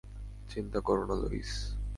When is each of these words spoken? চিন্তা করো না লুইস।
চিন্তা 0.49 0.79
করো 0.87 1.03
না 1.05 1.15
লুইস। 1.21 1.51